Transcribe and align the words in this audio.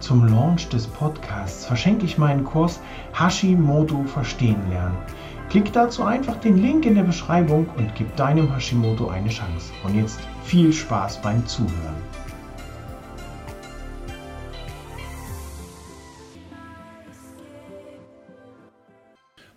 Zum 0.00 0.26
Launch 0.28 0.70
des 0.70 0.86
Podcasts 0.86 1.66
verschenke 1.66 2.06
ich 2.06 2.16
meinen 2.16 2.42
Kurs 2.42 2.80
Hashimoto 3.12 4.02
Verstehen 4.04 4.70
lernen. 4.70 4.96
Klick 5.50 5.74
dazu 5.74 6.04
einfach 6.04 6.36
den 6.36 6.56
Link 6.56 6.86
in 6.86 6.94
der 6.94 7.02
Beschreibung 7.02 7.68
und 7.76 7.94
gib 7.94 8.16
deinem 8.16 8.50
Hashimoto 8.50 9.08
eine 9.08 9.28
Chance. 9.28 9.72
Und 9.84 9.94
jetzt 9.94 10.18
viel 10.42 10.72
Spaß 10.72 11.20
beim 11.20 11.46
Zuhören. 11.46 11.96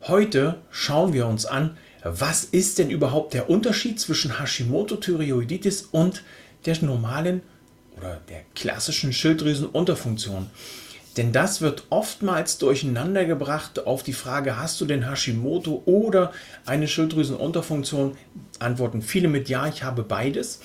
Heute 0.06 0.62
schauen 0.70 1.14
wir 1.14 1.26
uns 1.26 1.46
an, 1.46 1.78
was 2.04 2.44
ist 2.44 2.80
denn 2.80 2.90
überhaupt 2.90 3.34
der 3.34 3.50
Unterschied 3.50 3.98
zwischen 3.98 4.40
Hashimoto-Thyreoiditis 4.40 5.84
und 5.84 6.22
der 6.66 6.84
normalen 6.84 7.44
oder 7.98 8.22
der 8.30 8.42
klassischen 8.56 9.14
Schilddrüsenunterfunktion. 9.14 10.50
Denn 11.18 11.32
das 11.32 11.62
wird 11.62 11.84
oftmals 11.90 12.58
durcheinander 12.58 13.26
gebracht 13.26 13.86
auf 13.86 14.02
die 14.02 14.14
Frage, 14.14 14.58
hast 14.58 14.82
du 14.82 14.86
denn 14.86 15.08
Hashimoto 15.08 15.84
oder 15.86 16.34
eine 16.66 16.88
Schilddrüsenunterfunktion? 16.88 18.18
Antworten 18.60 19.02
viele 19.02 19.28
mit 19.28 19.48
Ja, 19.48 19.68
ich 19.68 19.84
habe 19.84 20.04
beides, 20.04 20.62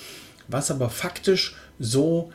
was 0.47 0.71
aber 0.71 0.89
faktisch 0.89 1.55
so 1.77 2.31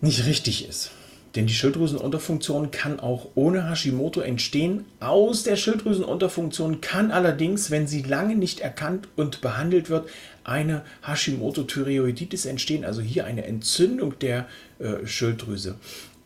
nicht 0.00 0.26
richtig 0.26 0.68
ist. 0.68 0.92
Denn 1.36 1.46
die 1.46 1.54
Schilddrüsenunterfunktion 1.54 2.72
kann 2.72 2.98
auch 2.98 3.28
ohne 3.36 3.70
Hashimoto 3.70 4.20
entstehen. 4.20 4.86
Aus 4.98 5.44
der 5.44 5.56
Schilddrüsenunterfunktion 5.56 6.80
kann 6.80 7.12
allerdings, 7.12 7.70
wenn 7.70 7.86
sie 7.86 8.02
lange 8.02 8.34
nicht 8.34 8.60
erkannt 8.60 9.06
und 9.16 9.40
behandelt 9.40 9.90
wird, 9.90 10.08
eine 10.42 10.82
Hashimoto-Thyreoiditis 11.06 12.46
entstehen, 12.46 12.84
also 12.84 13.00
hier 13.00 13.26
eine 13.26 13.44
Entzündung 13.44 14.18
der 14.18 14.48
äh, 14.80 15.06
Schilddrüse. 15.06 15.76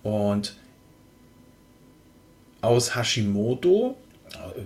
Und 0.03 0.57
aus 2.63 2.97
Hashimoto 2.97 3.97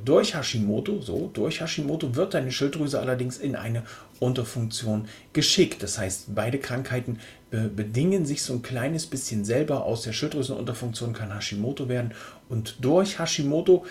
durch 0.04 0.34
Hashimoto, 0.34 1.00
so, 1.00 1.30
durch 1.32 1.60
Hashimoto 1.60 2.14
wird 2.14 2.34
deine 2.34 2.52
Schilddrüse 2.52 3.00
allerdings 3.00 3.38
in 3.38 3.56
eine 3.56 3.82
Unterfunktion 4.20 5.08
geschickt. 5.32 5.82
Das 5.82 5.98
heißt, 5.98 6.34
beide 6.34 6.58
Krankheiten 6.58 7.18
be 7.50 7.68
bedingen 7.68 8.26
sich 8.26 8.42
so 8.42 8.54
ein 8.54 8.62
kleines 8.62 9.06
bisschen 9.06 9.44
selber. 9.44 9.84
Aus 9.84 10.02
der 10.02 10.12
Schilddrüsenunterfunktion 10.12 11.12
kann 11.12 11.34
Hashimoto 11.34 11.88
werden 11.88 12.12
und 12.48 12.76
durch 12.80 13.18
Hashimoto, 13.18 13.86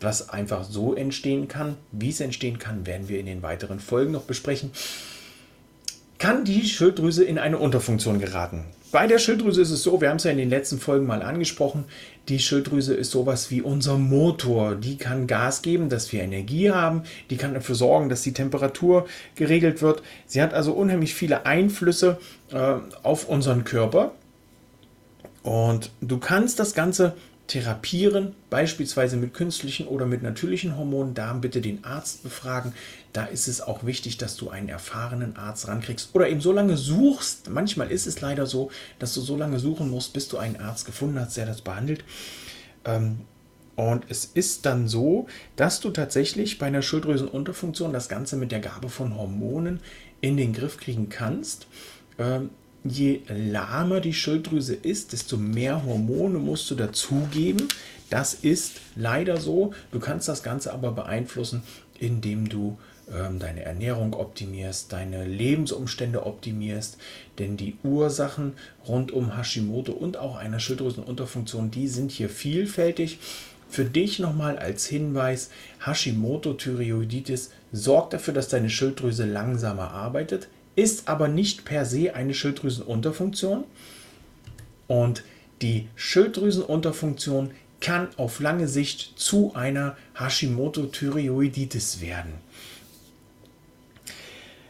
was 0.00 0.28
einfach 0.28 0.64
so 0.64 0.94
entstehen 0.94 1.48
kann, 1.48 1.76
wie 1.92 2.10
es 2.10 2.20
entstehen 2.20 2.58
kann, 2.58 2.86
werden 2.86 3.08
wir 3.08 3.18
in 3.18 3.26
den 3.26 3.42
weiteren 3.42 3.80
Folgen 3.80 4.12
noch 4.12 4.22
besprechen, 4.22 4.70
kann 6.18 6.44
die 6.44 6.64
Schilddrüse 6.64 7.24
in 7.24 7.38
eine 7.38 7.58
Unterfunktion 7.58 8.18
geraten. 8.18 8.64
Bei 8.90 9.06
der 9.06 9.18
Schilddrüse 9.18 9.60
ist 9.60 9.70
es 9.70 9.82
so, 9.82 10.00
wir 10.00 10.08
haben 10.08 10.16
es 10.16 10.24
ja 10.24 10.30
in 10.30 10.38
den 10.38 10.48
letzten 10.48 10.78
Folgen 10.78 11.06
mal 11.06 11.22
angesprochen, 11.22 11.84
die 12.28 12.38
Schilddrüse 12.38 12.94
ist 12.94 13.10
sowas 13.10 13.50
wie 13.50 13.60
unser 13.60 13.98
Motor. 13.98 14.76
Die 14.76 14.96
kann 14.96 15.26
Gas 15.26 15.60
geben, 15.60 15.88
dass 15.90 16.12
wir 16.12 16.22
Energie 16.22 16.70
haben, 16.70 17.02
die 17.28 17.36
kann 17.36 17.54
dafür 17.54 17.74
sorgen, 17.74 18.08
dass 18.08 18.22
die 18.22 18.32
Temperatur 18.32 19.06
geregelt 19.34 19.82
wird. 19.82 20.02
Sie 20.26 20.40
hat 20.40 20.54
also 20.54 20.72
unheimlich 20.72 21.14
viele 21.14 21.44
Einflüsse 21.44 22.18
äh, 22.50 22.74
auf 23.02 23.28
unseren 23.28 23.64
Körper. 23.64 24.12
Und 25.42 25.90
du 26.00 26.18
kannst 26.18 26.58
das 26.58 26.74
Ganze 26.74 27.14
therapieren, 27.48 28.34
beispielsweise 28.50 29.16
mit 29.16 29.34
künstlichen 29.34 29.88
oder 29.88 30.06
mit 30.06 30.22
natürlichen 30.22 30.76
Hormonen, 30.76 31.14
da 31.14 31.32
bitte 31.32 31.60
den 31.60 31.82
Arzt 31.82 32.22
befragen. 32.22 32.74
Da 33.14 33.24
ist 33.24 33.48
es 33.48 33.60
auch 33.62 33.84
wichtig, 33.84 34.18
dass 34.18 34.36
du 34.36 34.50
einen 34.50 34.68
erfahrenen 34.68 35.36
Arzt 35.36 35.66
rankriegst 35.66 36.14
oder 36.14 36.28
eben 36.28 36.42
so 36.42 36.52
lange 36.52 36.76
suchst. 36.76 37.48
Manchmal 37.48 37.90
ist 37.90 38.06
es 38.06 38.20
leider 38.20 38.46
so, 38.46 38.70
dass 38.98 39.14
du 39.14 39.22
so 39.22 39.36
lange 39.36 39.58
suchen 39.58 39.90
musst, 39.90 40.12
bis 40.12 40.28
du 40.28 40.36
einen 40.36 40.56
Arzt 40.56 40.84
gefunden 40.84 41.18
hast, 41.18 41.36
der 41.36 41.46
das 41.46 41.62
behandelt. 41.62 42.04
Ähm, 42.84 43.20
und 43.76 44.04
es 44.08 44.26
ist 44.26 44.66
dann 44.66 44.86
so, 44.86 45.26
dass 45.56 45.80
du 45.80 45.90
tatsächlich 45.90 46.58
bei 46.58 46.66
einer 46.66 46.82
Schilddrüsenunterfunktion 46.82 47.92
das 47.92 48.08
Ganze 48.08 48.36
mit 48.36 48.52
der 48.52 48.60
Gabe 48.60 48.90
von 48.90 49.16
Hormonen 49.16 49.80
in 50.20 50.36
den 50.36 50.52
Griff 50.52 50.76
kriegen 50.76 51.08
kannst. 51.08 51.66
Je 52.84 53.20
lahmer 53.28 54.00
die 54.00 54.14
Schilddrüse 54.14 54.74
ist, 54.74 55.12
desto 55.12 55.36
mehr 55.36 55.84
Hormone 55.84 56.38
musst 56.38 56.70
du 56.70 56.74
dazugeben. 56.74 57.68
Das 58.08 58.34
ist 58.34 58.80
leider 58.94 59.38
so. 59.38 59.72
Du 59.90 59.98
kannst 59.98 60.28
das 60.28 60.42
Ganze 60.42 60.72
aber 60.72 60.92
beeinflussen, 60.92 61.62
indem 61.98 62.48
du 62.48 62.78
ähm, 63.12 63.38
deine 63.38 63.64
Ernährung 63.64 64.14
optimierst, 64.14 64.92
deine 64.92 65.26
Lebensumstände 65.26 66.24
optimierst. 66.24 66.98
Denn 67.38 67.56
die 67.56 67.76
Ursachen 67.82 68.52
rund 68.86 69.12
um 69.12 69.36
Hashimoto 69.36 69.92
und 69.92 70.16
auch 70.16 70.36
einer 70.36 70.60
Schilddrüsenunterfunktion, 70.60 71.70
die 71.70 71.88
sind 71.88 72.12
hier 72.12 72.28
vielfältig. 72.28 73.18
Für 73.68 73.84
dich 73.84 74.18
nochmal 74.18 74.56
als 74.56 74.86
Hinweis, 74.86 75.50
Hashimoto-Thyreoiditis 75.84 77.50
sorgt 77.70 78.14
dafür, 78.14 78.32
dass 78.32 78.48
deine 78.48 78.70
Schilddrüse 78.70 79.26
langsamer 79.26 79.90
arbeitet 79.90 80.48
ist 80.78 81.08
aber 81.08 81.26
nicht 81.26 81.64
per 81.64 81.84
se 81.84 82.14
eine 82.14 82.32
Schilddrüsenunterfunktion. 82.32 83.64
Und 84.86 85.24
die 85.60 85.88
Schilddrüsenunterfunktion 85.96 87.50
kann 87.80 88.08
auf 88.16 88.38
lange 88.38 88.68
Sicht 88.68 89.18
zu 89.18 89.54
einer 89.54 89.96
Hashimoto-Thyreoiditis 90.16 92.00
werden. 92.00 92.34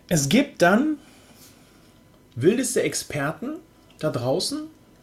Es 0.09 0.31
gibt 0.31 0.63
dann 0.63 0.97
wildeste 2.35 2.83
Experten 2.83 3.57
da 3.99 4.09
draußen, 4.09 4.61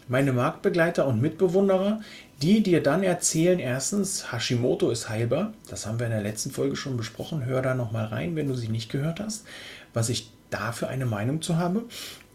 meine 0.08 0.34
Marktbegleiter 0.34 1.06
und 1.06 1.22
Mitbewunderer, 1.22 2.02
die 2.42 2.64
dir 2.64 2.82
dann 2.82 3.04
erzählen, 3.04 3.60
erstens, 3.60 4.32
Hashimoto 4.32 4.90
ist 4.90 5.08
heilbar. 5.08 5.54
Das 5.70 5.86
haben 5.86 6.00
wir 6.00 6.08
in 6.08 6.14
der 6.14 6.22
letzten 6.22 6.50
Folge 6.50 6.76
schon 6.76 6.98
besprochen. 6.98 7.46
Hör 7.46 7.62
da 7.62 7.76
nochmal 7.76 8.06
rein, 8.06 8.36
wenn 8.36 8.48
du 8.48 8.56
sie 8.56 8.70
nicht 8.70 8.92
gehört 8.92 9.20
hast. 9.20 9.46
Was 9.94 10.10
ich 10.10 10.32
dafür 10.50 10.90
eine 10.90 11.06
Meinung 11.06 11.42
zu 11.42 11.58
habe. 11.58 11.86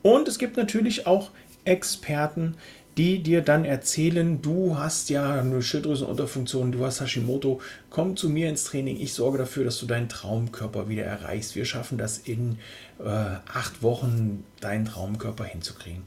Und 0.02 0.28
es 0.28 0.38
gibt 0.38 0.56
natürlich 0.56 1.06
auch 1.06 1.30
Experten, 1.64 2.56
die 2.96 3.22
dir 3.22 3.40
dann 3.40 3.64
erzählen, 3.64 4.42
du 4.42 4.76
hast 4.76 5.10
ja 5.10 5.40
eine 5.40 5.62
Schilddrüsenunterfunktion, 5.62 6.72
du 6.72 6.84
hast 6.84 7.00
Hashimoto, 7.00 7.60
komm 7.88 8.16
zu 8.16 8.28
mir 8.28 8.48
ins 8.48 8.64
Training, 8.64 9.00
ich 9.00 9.14
sorge 9.14 9.38
dafür, 9.38 9.64
dass 9.64 9.78
du 9.78 9.86
deinen 9.86 10.08
Traumkörper 10.08 10.88
wieder 10.88 11.04
erreichst. 11.04 11.54
Wir 11.54 11.64
schaffen 11.64 11.98
das 11.98 12.18
in 12.18 12.58
äh, 12.98 13.08
acht 13.08 13.82
Wochen, 13.82 14.44
deinen 14.60 14.86
Traumkörper 14.86 15.44
hinzukriegen. 15.44 16.02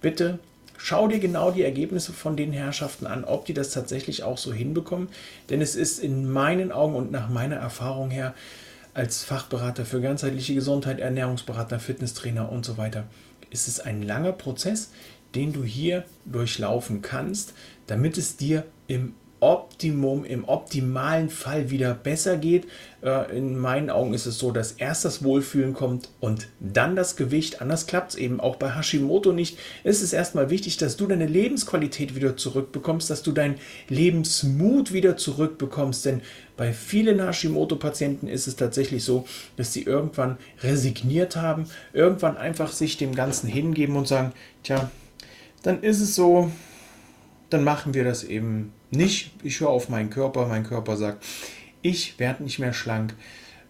Bitte 0.00 0.38
schau 0.76 1.08
dir 1.08 1.20
genau 1.20 1.52
die 1.52 1.62
Ergebnisse 1.62 2.12
von 2.12 2.36
den 2.36 2.52
Herrschaften 2.52 3.06
an, 3.06 3.24
ob 3.24 3.46
die 3.46 3.54
das 3.54 3.70
tatsächlich 3.70 4.22
auch 4.22 4.36
so 4.36 4.52
hinbekommen. 4.52 5.08
Denn 5.48 5.62
es 5.62 5.74
ist 5.74 6.00
in 6.00 6.30
meinen 6.30 6.70
Augen 6.72 6.96
und 6.96 7.10
nach 7.12 7.28
meiner 7.28 7.56
Erfahrung 7.56 8.10
her 8.10 8.34
als 8.96 9.24
Fachberater 9.24 9.84
für 9.84 10.00
ganzheitliche 10.00 10.54
Gesundheit, 10.54 11.00
Ernährungsberater, 11.00 11.78
Fitnesstrainer 11.78 12.50
und 12.50 12.64
so 12.64 12.78
weiter, 12.78 13.04
ist 13.50 13.68
es 13.68 13.78
ein 13.78 14.02
langer 14.02 14.32
Prozess, 14.32 14.90
den 15.34 15.52
du 15.52 15.64
hier 15.64 16.04
durchlaufen 16.24 17.02
kannst, 17.02 17.52
damit 17.86 18.16
es 18.16 18.38
dir 18.38 18.64
im 18.86 19.12
Optimum, 19.40 20.24
im 20.24 20.44
optimalen 20.44 21.28
Fall 21.28 21.70
wieder 21.70 21.94
besser 21.94 22.36
geht. 22.36 22.66
Äh, 23.02 23.36
in 23.36 23.58
meinen 23.58 23.90
Augen 23.90 24.14
ist 24.14 24.26
es 24.26 24.38
so, 24.38 24.50
dass 24.50 24.72
erst 24.72 25.04
das 25.04 25.22
Wohlfühlen 25.22 25.74
kommt 25.74 26.08
und 26.20 26.48
dann 26.58 26.96
das 26.96 27.16
Gewicht. 27.16 27.60
Anders 27.60 27.86
klappt 27.86 28.12
es 28.12 28.16
eben 28.16 28.40
auch 28.40 28.56
bei 28.56 28.74
Hashimoto 28.74 29.32
nicht. 29.32 29.58
Es 29.84 30.02
ist 30.02 30.12
erstmal 30.12 30.50
wichtig, 30.50 30.78
dass 30.78 30.96
du 30.96 31.06
deine 31.06 31.26
Lebensqualität 31.26 32.14
wieder 32.14 32.36
zurückbekommst, 32.36 33.10
dass 33.10 33.22
du 33.22 33.32
deinen 33.32 33.56
Lebensmut 33.88 34.92
wieder 34.92 35.16
zurückbekommst. 35.16 36.06
Denn 36.06 36.22
bei 36.56 36.72
vielen 36.72 37.20
Hashimoto-Patienten 37.20 38.28
ist 38.28 38.46
es 38.46 38.56
tatsächlich 38.56 39.04
so, 39.04 39.26
dass 39.56 39.72
sie 39.72 39.82
irgendwann 39.82 40.38
resigniert 40.62 41.36
haben, 41.36 41.66
irgendwann 41.92 42.36
einfach 42.36 42.72
sich 42.72 42.96
dem 42.96 43.14
Ganzen 43.14 43.48
hingeben 43.48 43.96
und 43.96 44.08
sagen, 44.08 44.32
tja, 44.62 44.90
dann 45.62 45.82
ist 45.82 46.00
es 46.00 46.14
so, 46.14 46.50
dann 47.50 47.64
machen 47.64 47.92
wir 47.92 48.04
das 48.04 48.24
eben 48.24 48.72
nicht. 48.90 49.32
Ich 49.42 49.60
höre 49.60 49.70
auf 49.70 49.88
meinen 49.88 50.10
Körper, 50.10 50.46
mein 50.46 50.64
Körper 50.64 50.96
sagt, 50.96 51.24
ich 51.82 52.18
werde 52.18 52.42
nicht 52.42 52.58
mehr 52.58 52.72
schlank. 52.72 53.14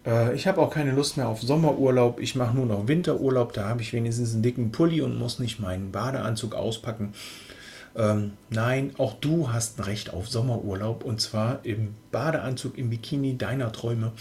Äh, 0.06 0.34
ich 0.34 0.46
habe 0.46 0.60
auch 0.60 0.70
keine 0.70 0.92
Lust 0.92 1.16
mehr 1.16 1.28
auf 1.28 1.42
Sommerurlaub. 1.42 2.20
Ich 2.20 2.34
mache 2.34 2.56
nur 2.56 2.66
noch 2.66 2.88
Winterurlaub. 2.88 3.52
Da 3.52 3.68
habe 3.68 3.82
ich 3.82 3.92
wenigstens 3.92 4.32
einen 4.32 4.42
dicken 4.42 4.72
Pulli 4.72 5.02
und 5.02 5.18
muss 5.18 5.38
nicht 5.38 5.60
meinen 5.60 5.92
Badeanzug 5.92 6.54
auspacken. 6.54 7.12
Ähm, 7.96 8.32
nein, 8.50 8.92
auch 8.98 9.14
du 9.14 9.52
hast 9.52 9.78
ein 9.78 9.84
Recht 9.84 10.12
auf 10.12 10.28
Sommerurlaub 10.28 11.02
und 11.04 11.20
zwar 11.20 11.60
im 11.64 11.94
Badeanzug, 12.12 12.76
im 12.76 12.90
Bikini 12.90 13.38
deiner 13.38 13.72
Träume. 13.72 14.12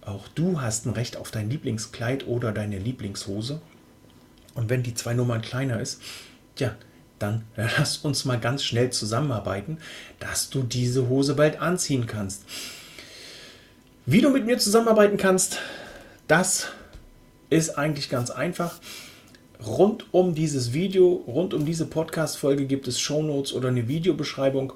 Auch 0.00 0.28
du 0.28 0.60
hast 0.60 0.86
ein 0.86 0.92
Recht 0.92 1.16
auf 1.16 1.30
dein 1.30 1.50
Lieblingskleid 1.50 2.26
oder 2.26 2.52
deine 2.52 2.78
Lieblingshose. 2.78 3.60
Und 4.54 4.70
wenn 4.70 4.82
die 4.82 4.94
zwei 4.94 5.14
Nummern 5.14 5.42
kleiner 5.42 5.80
ist, 5.80 6.00
ja, 6.58 6.74
dann 7.20 7.44
lass 7.56 7.98
uns 7.98 8.24
mal 8.24 8.40
ganz 8.40 8.64
schnell 8.64 8.90
zusammenarbeiten, 8.90 9.78
dass 10.18 10.50
du 10.50 10.62
diese 10.62 11.08
Hose 11.08 11.34
bald 11.34 11.60
anziehen 11.60 12.06
kannst. 12.06 12.44
Wie 14.06 14.20
du 14.20 14.30
mit 14.30 14.46
mir 14.46 14.58
zusammenarbeiten 14.58 15.18
kannst, 15.18 15.58
das 16.26 16.68
ist 17.50 17.78
eigentlich 17.78 18.10
ganz 18.10 18.30
einfach. 18.30 18.80
Rund 19.64 20.06
um 20.12 20.34
dieses 20.34 20.72
Video, 20.72 21.22
rund 21.26 21.52
um 21.52 21.66
diese 21.66 21.84
Podcast-Folge 21.86 22.64
gibt 22.64 22.88
es 22.88 22.98
Shownotes 22.98 23.52
oder 23.52 23.68
eine 23.68 23.88
Videobeschreibung. 23.88 24.72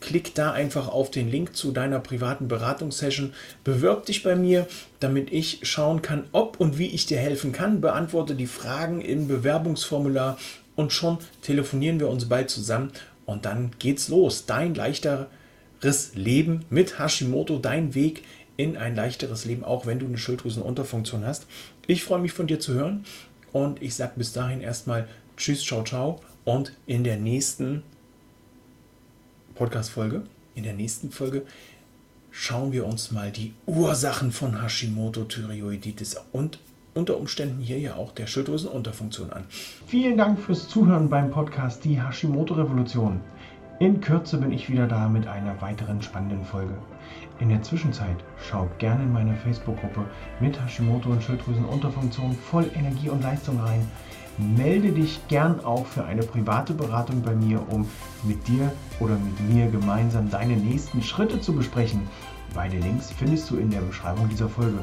Klick 0.00 0.34
da 0.34 0.52
einfach 0.52 0.88
auf 0.88 1.10
den 1.10 1.30
Link 1.30 1.56
zu 1.56 1.72
deiner 1.72 2.00
privaten 2.00 2.46
Beratungssession. 2.46 3.32
Bewirb 3.64 4.04
dich 4.04 4.22
bei 4.22 4.36
mir, 4.36 4.66
damit 5.00 5.32
ich 5.32 5.60
schauen 5.62 6.02
kann, 6.02 6.24
ob 6.32 6.60
und 6.60 6.76
wie 6.76 6.88
ich 6.88 7.06
dir 7.06 7.18
helfen 7.18 7.52
kann. 7.52 7.80
Beantworte 7.80 8.34
die 8.34 8.46
Fragen 8.46 9.00
im 9.00 9.26
Bewerbungsformular 9.26 10.36
und 10.76 10.92
schon 10.92 11.18
telefonieren 11.42 11.98
wir 11.98 12.08
uns 12.08 12.28
bald 12.28 12.50
zusammen 12.50 12.92
und 13.24 13.44
dann 13.44 13.72
geht's 13.78 14.08
los. 14.08 14.46
Dein 14.46 14.74
leichteres 14.74 16.14
Leben 16.14 16.64
mit 16.70 16.98
Hashimoto, 16.98 17.58
dein 17.58 17.94
Weg 17.94 18.22
in 18.56 18.76
ein 18.76 18.94
leichteres 18.94 19.44
Leben, 19.44 19.64
auch 19.64 19.86
wenn 19.86 19.98
du 19.98 20.06
eine 20.06 20.18
Schilddrüsenunterfunktion 20.18 21.26
hast. 21.26 21.46
Ich 21.86 22.04
freue 22.04 22.20
mich 22.20 22.32
von 22.32 22.46
dir 22.46 22.60
zu 22.60 22.74
hören 22.74 23.04
und 23.52 23.82
ich 23.82 23.94
sage 23.94 24.12
bis 24.16 24.32
dahin 24.32 24.60
erstmal 24.60 25.08
Tschüss, 25.36 25.64
ciao, 25.64 25.82
ciao 25.82 26.20
und 26.44 26.72
in 26.86 27.04
der 27.04 27.16
nächsten 27.16 27.82
Podcast-Folge, 29.56 30.22
in 30.54 30.62
der 30.62 30.72
nächsten 30.72 31.10
Folge 31.10 31.42
schauen 32.30 32.72
wir 32.72 32.86
uns 32.86 33.10
mal 33.10 33.30
die 33.30 33.54
Ursachen 33.66 34.30
von 34.30 34.62
Hashimoto-Thyreoiditis 34.62 36.16
und 36.32 36.58
unter 36.96 37.18
Umständen 37.18 37.60
hier 37.60 37.78
ja 37.78 37.94
auch 37.94 38.12
der 38.12 38.26
Schilddrüsenunterfunktion 38.26 39.32
an. 39.32 39.44
Vielen 39.86 40.16
Dank 40.16 40.40
fürs 40.40 40.68
Zuhören 40.68 41.08
beim 41.08 41.30
Podcast 41.30 41.84
Die 41.84 42.00
Hashimoto-Revolution. 42.00 43.20
In 43.78 44.00
Kürze 44.00 44.38
bin 44.38 44.52
ich 44.52 44.70
wieder 44.70 44.86
da 44.86 45.06
mit 45.06 45.26
einer 45.26 45.60
weiteren 45.60 46.00
spannenden 46.00 46.44
Folge. 46.46 46.74
In 47.38 47.50
der 47.50 47.62
Zwischenzeit 47.62 48.16
schaut 48.48 48.78
gerne 48.78 49.02
in 49.02 49.12
meine 49.12 49.34
Facebook-Gruppe 49.36 50.06
mit 50.40 50.58
Hashimoto 50.58 51.10
und 51.10 51.22
Schilddrüsenunterfunktion 51.22 52.34
voll 52.34 52.70
Energie 52.74 53.10
und 53.10 53.22
Leistung 53.22 53.60
rein. 53.60 53.86
Melde 54.38 54.92
dich 54.92 55.20
gern 55.28 55.62
auch 55.62 55.84
für 55.84 56.04
eine 56.04 56.22
private 56.22 56.72
Beratung 56.72 57.20
bei 57.20 57.34
mir, 57.34 57.60
um 57.70 57.86
mit 58.22 58.48
dir 58.48 58.72
oder 59.00 59.16
mit 59.18 59.54
mir 59.54 59.70
gemeinsam 59.70 60.30
deine 60.30 60.56
nächsten 60.56 61.02
Schritte 61.02 61.40
zu 61.40 61.54
besprechen. 61.54 62.08
Beide 62.56 62.78
Links 62.78 63.12
findest 63.12 63.50
du 63.50 63.56
in 63.58 63.70
der 63.70 63.80
Beschreibung 63.80 64.30
dieser 64.30 64.48
Folge. 64.48 64.78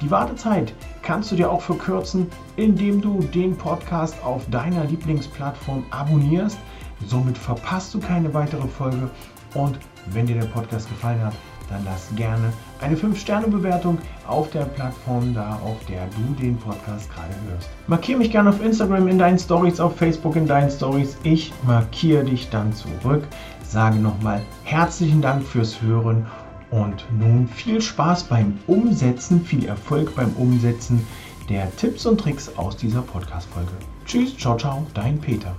Die 0.00 0.10
Wartezeit 0.12 0.72
kannst 1.02 1.32
du 1.32 1.36
dir 1.36 1.50
auch 1.50 1.60
verkürzen, 1.60 2.28
indem 2.54 3.00
du 3.00 3.20
den 3.34 3.56
Podcast 3.56 4.14
auf 4.24 4.48
deiner 4.48 4.84
Lieblingsplattform 4.84 5.84
abonnierst. 5.90 6.56
Somit 7.04 7.36
verpasst 7.36 7.92
du 7.92 7.98
keine 7.98 8.32
weitere 8.32 8.68
Folge. 8.68 9.10
Und 9.54 9.76
wenn 10.12 10.26
dir 10.26 10.36
der 10.36 10.46
Podcast 10.46 10.88
gefallen 10.88 11.20
hat, 11.20 11.34
dann 11.68 11.84
lass 11.84 12.14
gerne 12.14 12.52
eine 12.80 12.94
5-Sterne-Bewertung 12.94 13.98
auf 14.28 14.48
der 14.50 14.64
Plattform 14.64 15.34
da, 15.34 15.58
auf 15.64 15.84
der 15.86 16.06
du 16.06 16.40
den 16.40 16.56
Podcast 16.56 17.12
gerade 17.12 17.34
hörst. 17.50 17.70
Markiere 17.88 18.18
mich 18.18 18.30
gerne 18.30 18.50
auf 18.50 18.62
Instagram 18.62 19.08
in 19.08 19.18
deinen 19.18 19.38
Stories, 19.38 19.80
auf 19.80 19.96
Facebook 19.96 20.36
in 20.36 20.46
deinen 20.46 20.70
Stories. 20.70 21.18
Ich 21.24 21.52
markiere 21.66 22.24
dich 22.24 22.50
dann 22.50 22.72
zurück. 22.72 23.26
Sage 23.64 23.96
nochmal 23.96 24.42
herzlichen 24.62 25.20
Dank 25.20 25.42
fürs 25.42 25.82
Hören 25.82 26.24
und 26.70 27.04
nun 27.18 27.48
viel 27.48 27.80
Spaß 27.80 28.24
beim 28.24 28.58
Umsetzen, 28.66 29.44
viel 29.44 29.66
Erfolg 29.66 30.14
beim 30.14 30.32
Umsetzen 30.32 31.06
der 31.48 31.74
Tipps 31.76 32.06
und 32.06 32.20
Tricks 32.20 32.50
aus 32.56 32.76
dieser 32.76 33.02
Podcast-Folge. 33.02 33.72
Tschüss, 34.04 34.36
ciao, 34.36 34.56
ciao, 34.56 34.86
dein 34.94 35.18
Peter. 35.20 35.54